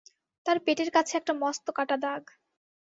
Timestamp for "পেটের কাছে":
0.65-1.13